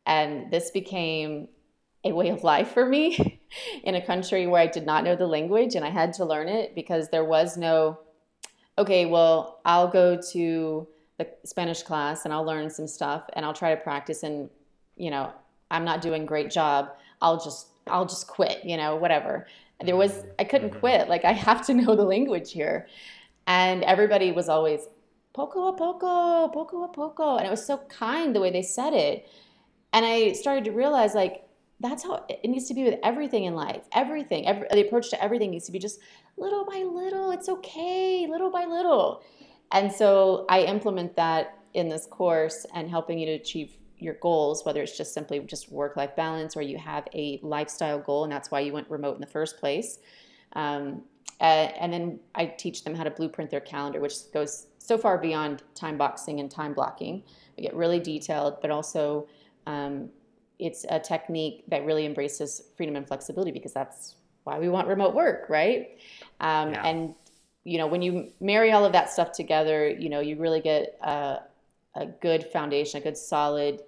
[0.05, 1.47] And this became
[2.03, 3.39] a way of life for me
[3.83, 6.47] in a country where I did not know the language and I had to learn
[6.47, 7.99] it because there was no,
[8.77, 10.87] okay, well, I'll go to
[11.17, 14.49] the Spanish class and I'll learn some stuff and I'll try to practice and,
[14.95, 15.31] you know,
[15.69, 16.89] I'm not doing great job.
[17.21, 19.47] I'll just I'll just quit, you know, whatever.
[19.83, 20.79] There was I couldn't mm-hmm.
[20.79, 21.09] quit.
[21.09, 22.87] Like I have to know the language here.
[23.47, 24.87] And everybody was always
[25.33, 27.37] poco a poco, poco a poco.
[27.37, 29.27] And it was so kind the way they said it.
[29.93, 31.45] And I started to realize like
[31.79, 33.83] that's how it needs to be with everything in life.
[33.93, 35.99] Everything, every, the approach to everything needs to be just
[36.37, 37.31] little by little.
[37.31, 39.23] It's okay, little by little.
[39.71, 44.65] And so I implement that in this course and helping you to achieve your goals,
[44.65, 48.31] whether it's just simply just work life balance or you have a lifestyle goal and
[48.31, 49.99] that's why you went remote in the first place.
[50.53, 51.03] Um,
[51.41, 55.17] uh, and then I teach them how to blueprint their calendar, which goes so far
[55.17, 57.23] beyond time boxing and time blocking.
[57.57, 59.27] We get really detailed, but also
[59.65, 60.09] um,
[60.57, 65.13] it's a technique that really embraces freedom and flexibility because that's why we want remote
[65.13, 65.97] work, right?
[66.41, 66.85] Um, Yeah.
[66.85, 67.15] And
[67.63, 70.97] you know, when you marry all of that stuff together, you know, you really get
[71.01, 71.39] a,
[71.95, 73.81] a good foundation, a good solid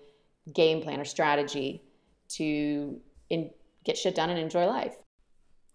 [0.53, 1.81] game plan or strategy
[2.29, 2.99] to
[3.29, 3.49] in,
[3.83, 4.95] get shit done and enjoy life.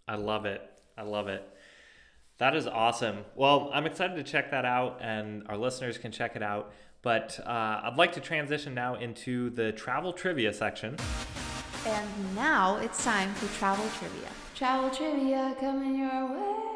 [0.09, 0.63] I love it.
[0.97, 1.49] I love it.
[2.39, 3.25] That is awesome.
[3.35, 6.73] Well, I'm excited to check that out, and our listeners can check it out.
[7.03, 10.97] But uh, I'd like to transition now into the travel trivia section.
[11.87, 14.29] And now it's time for travel trivia.
[14.55, 16.67] Travel trivia coming your way.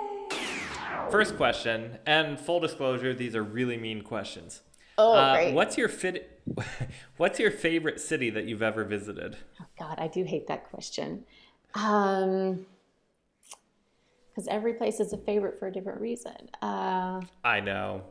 [1.11, 4.62] First question, and full disclosure, these are really mean questions.
[5.01, 5.55] Oh, Uh, great.
[5.55, 6.41] What's your fit?
[7.17, 9.37] What's your favorite city that you've ever visited?
[9.61, 11.25] Oh, God, I do hate that question.
[11.75, 12.67] Um,
[14.29, 16.37] because every place is a favorite for a different reason.
[16.63, 18.03] Uh, I know.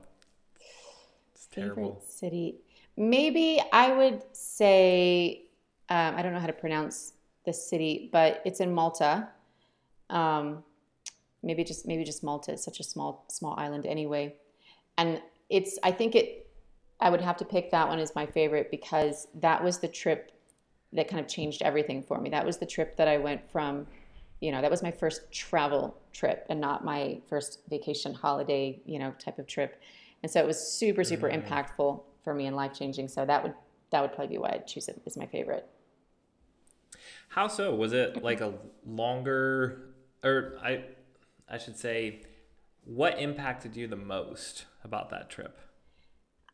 [1.34, 2.04] It's favorite terrible.
[2.08, 2.56] city.
[2.98, 5.44] Maybe I would say
[5.90, 7.14] um, I don't know how to pronounce
[7.46, 9.30] the city, but it's in Malta.
[10.10, 10.64] Um,
[11.42, 12.52] maybe just maybe just Malta.
[12.54, 14.36] It's such a small small island anyway,
[14.98, 16.49] and it's I think it.
[17.00, 20.32] I would have to pick that one as my favorite because that was the trip
[20.94, 22.30] that kind of changed everything for me.
[22.30, 23.88] That was the trip that I went from,
[24.42, 29.00] you know, that was my first travel trip and not my first vacation holiday, you
[29.00, 29.82] know, type of trip.
[30.24, 31.42] And so it was super, super mm.
[31.42, 33.08] impactful for me and life changing.
[33.08, 33.54] So that would
[33.92, 35.68] that would probably be why I'd choose it as my favorite.
[37.30, 37.74] How so?
[37.74, 38.54] Was it like a
[38.86, 40.84] longer, or I,
[41.48, 42.24] I should say,
[42.84, 45.60] what impacted you the most about that trip?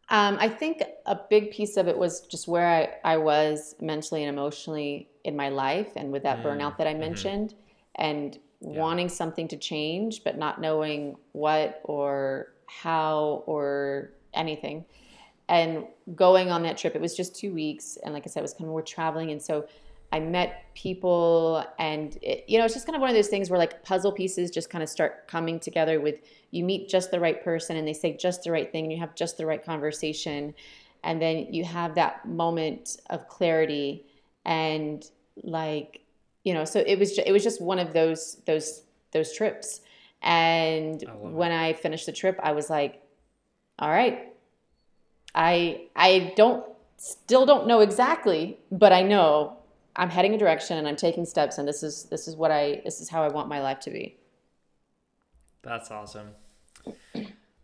[0.10, 2.68] Um, I think a big piece of it was just where
[3.04, 6.94] I, I was mentally and emotionally in my life and with that burnout that I
[6.94, 7.56] mentioned
[7.96, 14.86] and wanting something to change, but not knowing what or how or anything.
[15.48, 17.98] And going on that trip, it was just two weeks.
[18.04, 19.32] And like I said, it was kind of more traveling.
[19.32, 19.68] And so
[20.16, 23.50] I met people and it, you know, it's just kind of one of those things
[23.50, 27.20] where like puzzle pieces just kind of start coming together with you meet just the
[27.20, 29.62] right person and they say just the right thing and you have just the right
[29.62, 30.56] conversation.
[31.04, 34.06] And then you have that moment of clarity
[34.46, 35.06] and
[35.44, 36.00] like
[36.46, 39.82] you know so it was ju- it was just one of those those those trips.
[40.22, 43.02] And I when i finished the trip i was like
[43.80, 44.34] all right.
[45.34, 46.64] I i don't
[46.96, 49.58] still don't know exactly but i know
[49.96, 52.82] i'm heading a direction and i'm taking steps and this is this is what i
[52.84, 54.18] this is how i want my life to be
[55.64, 56.36] That's awesome.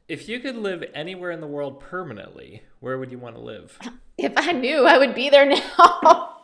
[0.08, 3.82] If you could live anywhere in the world permanently, where would you want to live?
[4.18, 6.38] if i knew i would be there now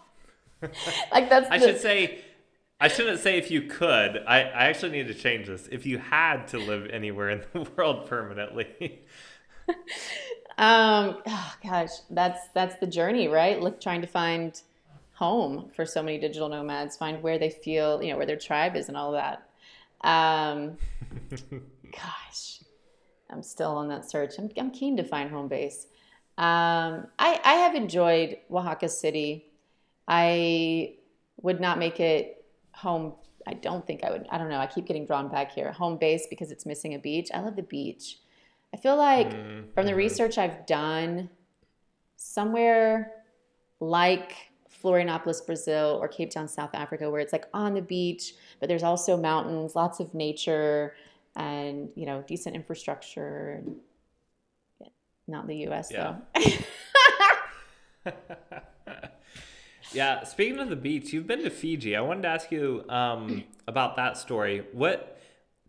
[1.11, 2.23] like that's I the- should say,
[2.79, 4.17] I shouldn't say if you could.
[4.27, 5.67] I, I actually need to change this.
[5.71, 9.01] If you had to live anywhere in the world permanently.
[10.57, 13.59] Um, oh gosh, that's that's the journey, right?
[13.61, 14.59] Look, trying to find
[15.17, 18.75] home for so many digital nomads, find where they feel, you know, where their tribe
[18.75, 19.47] is and all that.
[20.01, 20.77] Um,
[21.91, 22.61] gosh,
[23.29, 24.33] I'm still on that search.
[24.37, 25.87] I'm, I'm keen to find home base.
[26.37, 29.45] Um, I, I have enjoyed Oaxaca City.
[30.07, 30.95] I
[31.41, 33.13] would not make it home.
[33.47, 34.27] I don't think I would.
[34.29, 34.59] I don't know.
[34.59, 35.71] I keep getting drawn back here.
[35.73, 37.29] Home base because it's missing a beach.
[37.33, 38.19] I love the beach.
[38.73, 39.95] I feel like Mm, from the mhm.
[39.95, 41.29] research I've done,
[42.17, 43.13] somewhere
[43.79, 44.33] like
[44.87, 48.83] Florianopolis, Brazil, or Cape Town, South Africa, where it's like on the beach, but there's
[48.83, 50.95] also mountains, lots of nature,
[51.35, 53.61] and you know, decent infrastructure.
[55.27, 55.91] Not the U.S.
[55.91, 56.15] Yeah.
[58.05, 58.13] though.
[59.91, 61.97] yeah, speaking of the beach, you've been to Fiji.
[61.97, 64.63] I wanted to ask you um, about that story.
[64.71, 65.19] What?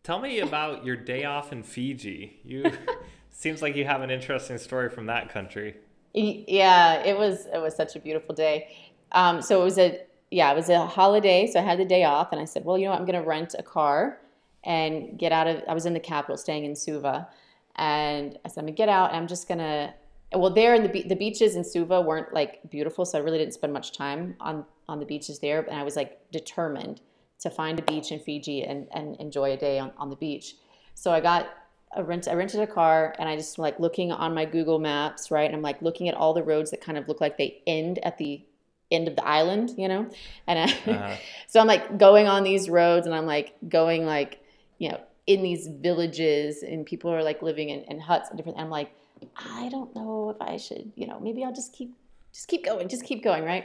[0.05, 2.39] Tell me about your day off in Fiji.
[2.45, 2.71] You
[3.31, 5.75] seems like you have an interesting story from that country.
[6.15, 8.69] Yeah, it was it was such a beautiful day.
[9.13, 11.47] Um, so it was a yeah, it was a holiday.
[11.47, 13.21] So I had the day off, and I said, well, you know what, I'm going
[13.21, 14.21] to rent a car
[14.65, 15.63] and get out of.
[15.69, 17.29] I was in the capital, staying in Suva,
[17.77, 19.95] and I said, I'm gonna get out, and I'm just gonna.
[20.33, 23.39] Well, there in the be- the beaches in Suva weren't like beautiful, so I really
[23.39, 25.61] didn't spend much time on on the beaches there.
[25.61, 27.01] And I was like determined
[27.41, 30.57] to find a beach in Fiji and and enjoy a day on, on the beach.
[30.95, 31.49] So I got
[31.97, 35.31] a rent I rented a car and I just like looking on my Google Maps,
[35.31, 35.47] right?
[35.47, 37.99] And I'm like looking at all the roads that kind of look like they end
[38.01, 38.43] at the
[38.91, 40.09] end of the island, you know?
[40.47, 44.41] And I, Uh, so I'm like going on these roads and I'm like going like,
[44.79, 48.57] you know, in these villages and people are like living in, in huts and different.
[48.57, 48.91] And I'm like,
[49.37, 51.95] I don't know if I should, you know, maybe I'll just keep,
[52.33, 53.65] just keep going, just keep going, right?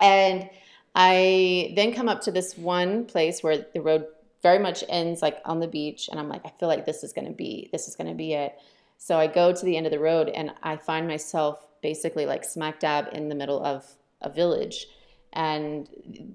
[0.00, 0.48] And
[0.94, 4.06] I then come up to this one place where the road
[4.42, 6.08] very much ends like on the beach.
[6.10, 8.14] And I'm like, I feel like this is going to be, this is going to
[8.14, 8.58] be it.
[8.98, 12.44] So I go to the end of the road and I find myself basically like
[12.44, 13.84] smack dab in the middle of
[14.22, 14.86] a village.
[15.34, 15.88] And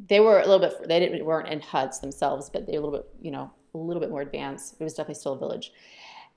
[0.08, 2.98] they were a little bit, they didn't, weren't in huts themselves, but they're a little
[2.98, 4.76] bit, you know, a little bit more advanced.
[4.80, 5.72] It was definitely still a village.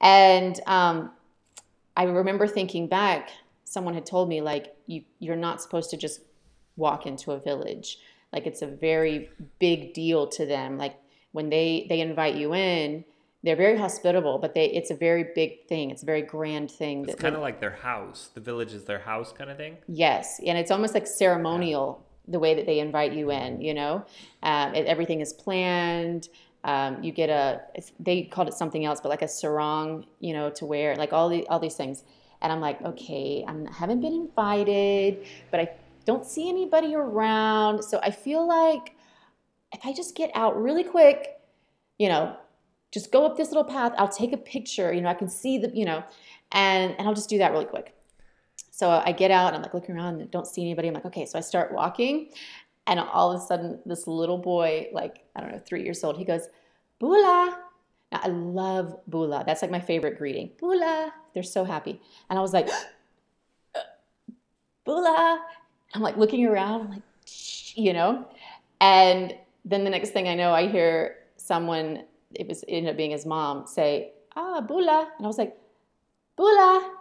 [0.01, 1.13] And um,
[1.97, 3.31] I remember thinking back,
[3.65, 6.21] someone had told me like, you, you're not supposed to just
[6.77, 7.99] walk into a village.
[8.33, 10.77] Like it's a very big deal to them.
[10.77, 10.97] Like
[11.33, 13.05] when they, they invite you in,
[13.43, 15.91] they're very hospitable, but they, it's a very big thing.
[15.91, 17.07] It's a very grand thing.
[17.09, 18.31] it's kind of like their house.
[18.35, 19.79] The village is their house, kind of thing.
[19.89, 23.61] Yes, and it's almost like ceremonial the way that they invite you in.
[23.61, 24.05] You know,
[24.43, 26.29] um, it, everything is planned.
[26.65, 27.63] Um, you get a
[27.99, 31.31] they called it something else, but like a sarong, you know, to wear, like all
[31.31, 32.05] the all these things.
[32.43, 35.71] And I'm like, okay, I'm, I haven't been invited, but I
[36.07, 38.95] don't see anybody around, so I feel like
[39.73, 41.39] if I just get out really quick,
[41.99, 42.35] you know,
[42.91, 43.93] just go up this little path.
[43.97, 44.93] I'll take a picture.
[44.93, 46.03] You know, I can see the, you know,
[46.53, 47.95] and and I'll just do that really quick.
[48.71, 50.89] So I get out and I'm like looking around and don't see anybody.
[50.89, 51.27] I'm like, okay.
[51.27, 52.31] So I start walking,
[52.87, 56.17] and all of a sudden, this little boy, like I don't know, three years old,
[56.17, 56.49] he goes,
[56.99, 57.59] "Bula."
[58.11, 59.45] Now I love bula.
[59.47, 60.51] That's like my favorite greeting.
[60.59, 61.13] Bula.
[61.35, 62.69] They're so happy, and I was like,
[64.85, 65.45] "Bula."
[65.95, 66.83] I'm like looking around.
[66.83, 67.03] I'm like,
[67.75, 68.27] you know,
[68.81, 72.05] and then the next thing I know, I hear someone.
[72.35, 75.57] It was it ended up being his mom say, "Ah, bula," and I was like,
[76.37, 76.99] "Bula,"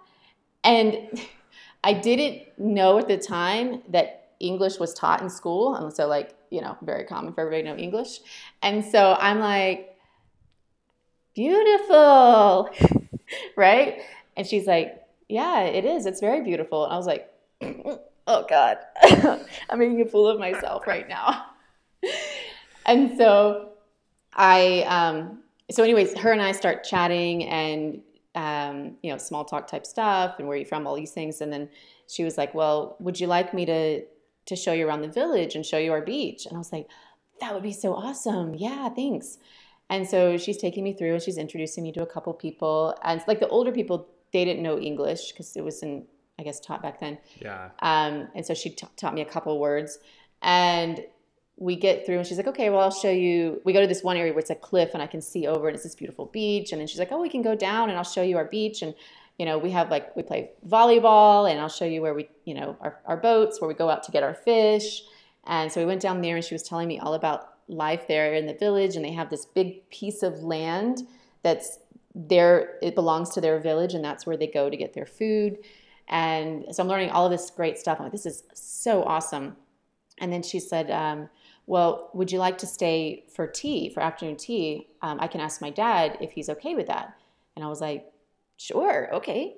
[0.63, 1.07] and
[1.83, 6.35] I didn't know at the time that English was taught in school, and so like
[6.49, 8.19] you know, very common for everybody to know English,
[8.61, 9.89] and so I'm like,
[11.35, 12.69] beautiful,
[13.55, 14.01] right?
[14.35, 16.05] And she's like, yeah, it is.
[16.05, 16.83] It's very beautiful.
[16.83, 17.31] And I was like,
[18.27, 18.77] oh God,
[19.69, 21.45] I'm making a fool of myself right now.
[22.85, 23.68] and so
[24.33, 25.39] I, um,
[25.71, 28.01] so anyways, her and I start chatting and,
[28.35, 31.41] um, you know, small talk type stuff and where are you from, all these things.
[31.41, 31.69] And then
[32.07, 34.03] she was like, well, would you like me to,
[34.45, 36.45] to show you around the village and show you our beach?
[36.45, 36.87] And I was like,
[37.41, 38.55] that would be so awesome.
[38.55, 39.37] Yeah, thanks.
[39.89, 42.95] And so she's taking me through and she's introducing me to a couple people.
[43.03, 46.05] And it's like the older people, they didn't know English because it wasn't,
[46.37, 47.17] I guess, taught back then.
[47.41, 47.69] Yeah.
[47.79, 49.97] Um, and so she t- taught me a couple words.
[50.41, 51.03] And
[51.59, 53.61] we get through and she's like, okay, well, I'll show you.
[53.65, 55.67] We go to this one area where it's a cliff and I can see over
[55.67, 56.71] and it's this beautiful beach.
[56.71, 58.81] And then she's like, oh, we can go down and I'll show you our beach.
[58.81, 58.95] And,
[59.37, 62.53] you know, we have like, we play volleyball and I'll show you where we, you
[62.53, 65.03] know, our, our boats, where we go out to get our fish.
[65.47, 68.33] And so we went down there and she was telling me all about life there
[68.33, 68.95] in the village.
[68.95, 71.07] And they have this big piece of land
[71.43, 71.79] that's
[72.15, 75.57] there, it belongs to their village and that's where they go to get their food.
[76.07, 77.99] And so I'm learning all of this great stuff.
[77.99, 79.57] I'm like, this is so awesome.
[80.19, 81.29] And then she said, um,
[81.69, 84.87] well, would you like to stay for tea, for afternoon tea?
[85.03, 87.15] Um, I can ask my dad if he's okay with that.
[87.55, 88.11] And I was like,
[88.57, 89.55] sure, okay.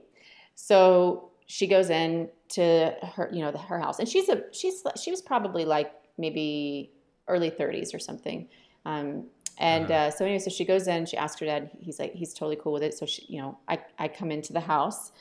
[0.56, 4.00] So she goes in to her, you know, the, her house.
[4.00, 6.92] And she's a she's she was probably like maybe
[7.30, 8.48] early 30s or something.
[8.86, 10.08] Um, and Uh-huh.
[10.08, 11.06] uh, so anyway, so she goes in.
[11.06, 11.72] She asks her dad.
[11.80, 12.94] He's like, he's totally cool with it.
[12.94, 15.12] So she, you know, I I come into the house,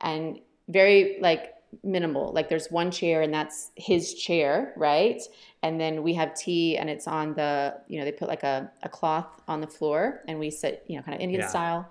[0.00, 0.38] and
[0.68, 2.32] very like minimal.
[2.32, 5.20] Like there's one chair, and that's his chair, right?
[5.62, 8.70] And then we have tea, and it's on the, you know, they put like a,
[8.82, 11.48] a cloth on the floor, and we sit, you know, kind of Indian Yeah.
[11.48, 11.88] style.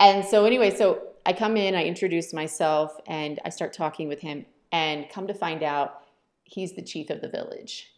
[0.00, 4.20] And so anyway, so I come in, I introduce myself, and I start talking with
[4.20, 6.02] him, and come to find out,
[6.44, 7.90] he's the chief of the village.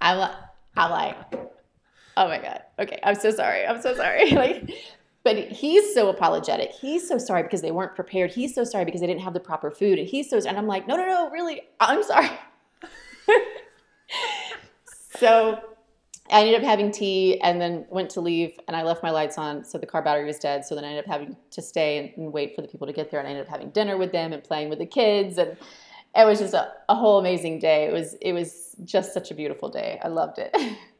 [0.00, 0.30] I'm
[0.76, 1.16] I'm like,
[2.16, 4.70] oh my god, okay, I'm so sorry, I'm so sorry, like.
[5.26, 6.70] But he's so apologetic.
[6.70, 8.30] He's so sorry because they weren't prepared.
[8.30, 9.98] He's so sorry because they didn't have the proper food.
[9.98, 12.30] And he's so and I'm like, no, no, no, really, I'm sorry.
[15.18, 15.58] so
[16.30, 19.36] I ended up having tea and then went to leave and I left my lights
[19.36, 20.64] on so the car battery was dead.
[20.64, 22.92] So then I ended up having to stay and, and wait for the people to
[22.92, 25.38] get there and I ended up having dinner with them and playing with the kids
[25.38, 25.56] and
[26.14, 27.86] it was just a, a whole amazing day.
[27.86, 29.98] It was it was just such a beautiful day.
[30.04, 30.56] I loved it.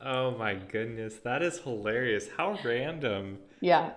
[0.00, 2.28] Oh my goodness, that is hilarious.
[2.36, 3.38] How random.
[3.60, 3.92] yeah.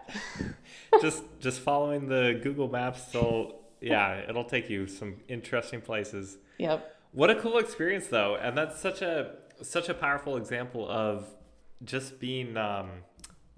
[1.02, 6.38] just just following the Google Maps will yeah, it'll take you some interesting places.
[6.58, 6.96] Yep.
[7.12, 8.36] What a cool experience though.
[8.36, 11.28] And that's such a such a powerful example of
[11.84, 12.90] just being um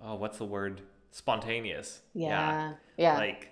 [0.02, 0.82] oh what's the word?
[1.12, 2.02] Spontaneous.
[2.14, 2.74] Yeah.
[2.98, 3.18] Yeah.
[3.18, 3.50] Like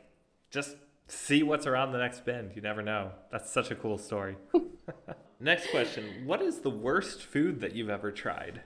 [0.49, 0.75] just
[1.07, 2.51] see what's around the next bend.
[2.55, 3.11] You never know.
[3.31, 4.35] That's such a cool story.
[5.39, 6.25] next question.
[6.25, 8.61] What is the worst food that you've ever tried?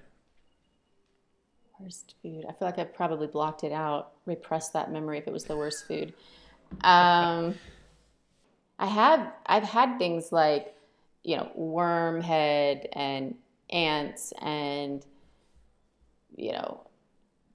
[1.80, 2.46] Worst food.
[2.48, 5.58] I feel like I probably blocked it out, repressed that memory if it was the
[5.58, 6.14] worst food.
[6.84, 7.56] Um,
[8.80, 10.76] I have I've had things like,
[11.24, 13.36] you know, worm head and
[13.70, 15.06] ants and
[16.36, 16.82] you know,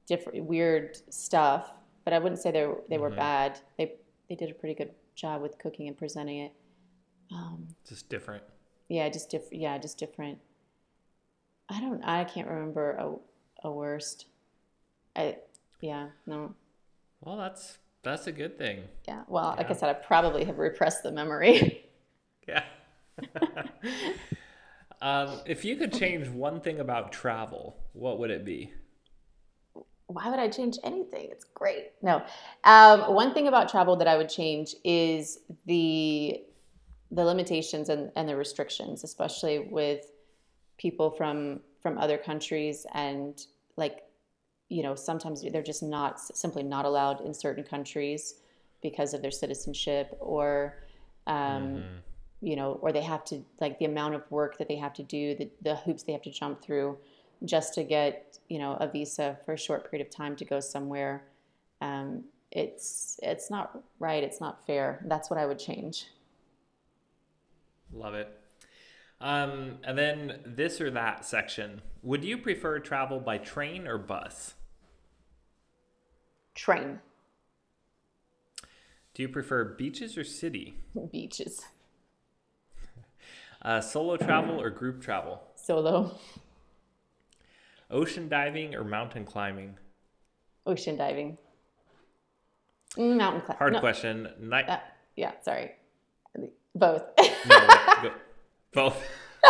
[0.06, 1.72] different weird stuff,
[2.04, 3.16] but I wouldn't say they were, they were Mhm.
[3.16, 3.60] bad.
[3.76, 3.94] They
[4.28, 6.52] they did a pretty good job with cooking and presenting it.
[7.32, 8.44] Um, Just different.
[8.88, 9.54] yeah, just different.
[9.62, 10.38] Yeah, just different.
[11.68, 12.02] I don't.
[12.04, 13.14] I can't remember a
[13.62, 14.26] a worst.
[15.16, 15.36] I
[15.80, 16.54] yeah no
[17.20, 18.84] Well, that's that's a good thing.
[19.06, 19.22] yeah.
[19.28, 21.86] Well, like I said, I probably have repressed the memory.
[22.48, 22.64] Yeah.
[25.02, 28.72] um, if you could change one thing about travel, what would it be?
[30.06, 31.28] Why would I change anything?
[31.30, 31.92] It's great.
[32.02, 32.22] No,
[32.64, 36.42] um, one thing about travel that I would change is the
[37.12, 40.06] the limitations and, and the restrictions, especially with
[40.80, 44.02] people from from other countries and like
[44.68, 48.36] you know sometimes they're just not simply not allowed in certain countries
[48.82, 50.82] because of their citizenship or
[51.26, 51.84] um,
[52.40, 55.02] you know or they have to like the amount of work that they have to
[55.02, 56.96] do the, the hoops they have to jump through
[57.44, 60.60] just to get you know a visa for a short period of time to go
[60.60, 61.24] somewhere
[61.82, 65.00] um, it's it's not right it's not fair.
[65.06, 66.06] That's what i would change.
[67.92, 68.39] Love it.
[69.20, 71.82] Um, and then this or that section.
[72.02, 74.54] Would you prefer travel by train or bus?
[76.54, 77.00] train
[79.14, 80.76] Do you prefer beaches or city?
[81.12, 81.60] beaches
[83.62, 85.42] Uh, solo travel or group travel?
[85.54, 86.18] solo
[87.90, 89.76] Ocean diving or mountain climbing?
[90.66, 91.36] ocean diving
[92.96, 94.28] Mm, mountain climbing Hard no, question.
[94.40, 94.68] Night.
[94.68, 94.78] uh,
[95.16, 95.72] yeah sorry
[96.74, 97.02] both
[97.44, 97.56] no,
[98.72, 99.02] both.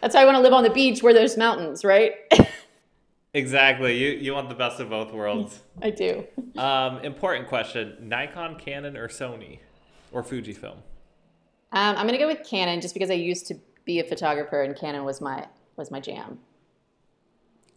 [0.00, 2.14] that's why i want to live on the beach where there's mountains right
[3.34, 3.96] exactly.
[3.96, 5.60] You you want the best of both worlds.
[5.82, 6.24] i do
[6.56, 9.58] Um, important question: Nikon, Canon, or Sony,
[10.12, 10.76] or Fujifilm?
[11.72, 14.62] um, i'm going to go with canon just because i used to be a photographer
[14.62, 15.46] and canon was my
[15.76, 16.38] was my jam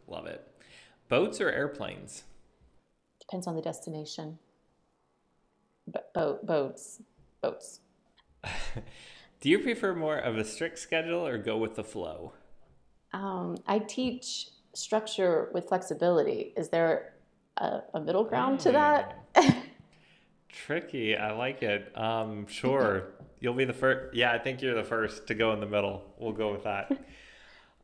[0.07, 0.47] Love it.
[1.09, 2.23] Boats or airplanes?
[3.19, 4.37] depends on the destination
[5.87, 7.01] Bo- boat boats
[7.41, 7.79] boats
[9.45, 12.33] Do you prefer more of a strict schedule or go with the flow?
[13.13, 16.51] Um, I teach structure with flexibility.
[16.57, 17.13] Is there
[17.57, 19.23] a, a middle ground to that?
[20.49, 21.15] Tricky.
[21.15, 21.95] I like it.
[21.95, 23.09] Um, sure.
[23.39, 24.15] You'll be the first.
[24.15, 26.15] Yeah, I think you're the first to go in the middle.
[26.17, 26.91] We'll go with that.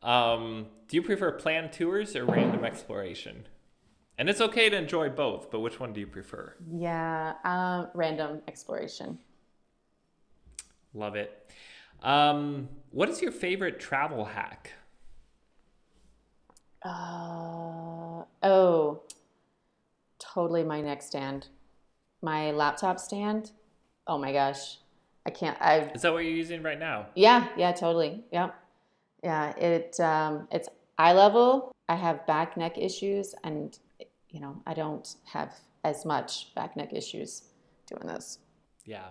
[0.02, 3.46] Um, do you prefer planned tours or random exploration?
[4.18, 6.54] And it's okay to enjoy both, but which one do you prefer?
[6.68, 9.20] yeah, um, random exploration.
[10.94, 11.50] Love it.
[12.02, 14.72] Um, what is your favorite travel hack?
[16.84, 19.02] Uh, oh,
[20.18, 21.48] totally my neck stand.
[22.22, 23.52] My laptop stand.
[24.06, 24.78] Oh my gosh.
[25.24, 27.06] I can't, I, Is that what you're using right now?
[27.14, 28.24] yeah, yeah, totally.
[28.32, 28.50] Yeah,
[29.22, 30.68] Yeah, it, um, it's
[30.98, 31.70] eye level.
[31.88, 33.78] I have back neck issues and,
[34.30, 37.42] you know, I don't have as much back neck issues
[37.86, 38.38] doing this.
[38.84, 39.08] Yeah.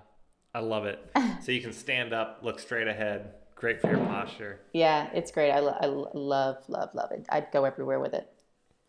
[0.53, 0.99] I love it.
[1.41, 3.33] so you can stand up, look straight ahead.
[3.55, 4.59] Great for your posture.
[4.73, 5.51] Yeah, it's great.
[5.51, 7.25] I, lo- I love, love, love it.
[7.29, 8.27] I'd go everywhere with it.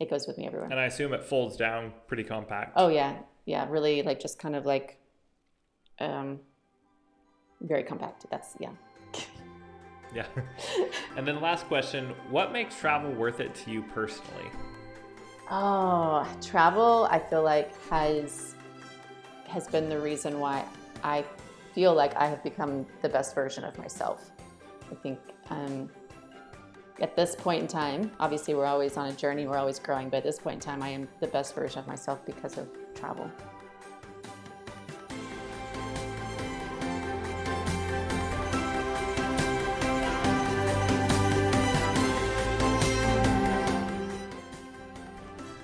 [0.00, 0.68] It goes with me everywhere.
[0.70, 2.72] And I assume it folds down pretty compact.
[2.76, 3.66] Oh yeah, yeah.
[3.68, 4.98] Really, like just kind of like,
[6.00, 6.40] um,
[7.60, 8.26] very compact.
[8.30, 8.70] That's yeah.
[10.14, 10.26] Yeah.
[11.16, 14.50] and then last question, what makes travel worth it to you personally?
[15.50, 17.08] Oh, travel.
[17.10, 18.54] I feel like has
[19.48, 20.64] has been the reason why
[21.02, 21.24] I
[21.74, 24.30] feel like I have become the best version of myself.
[24.90, 25.18] I think
[25.50, 25.88] um,
[27.00, 30.18] at this point in time, obviously we're always on a journey, we're always growing, but
[30.18, 33.30] at this point in time, I am the best version of myself because of travel.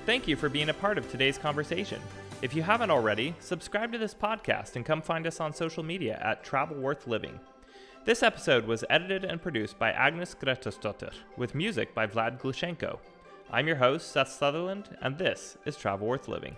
[0.07, 2.01] Thank you for being a part of today's conversation.
[2.41, 6.20] If you haven't already, subscribe to this podcast and come find us on social media
[6.22, 7.41] at Travel Worth Living.
[8.05, 13.01] This episode was edited and produced by Agnes Gretosdottir, with music by Vlad Glushenko.
[13.51, 16.57] I'm your host, Seth Sutherland, and this is Travel Worth Living.